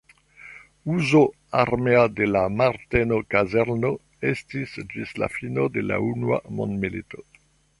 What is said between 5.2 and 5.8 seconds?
la fino